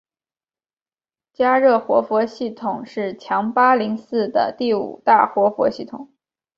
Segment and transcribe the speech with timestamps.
[1.31, 6.11] 嘉热活佛系统是强巴林寺的第五大活佛系统。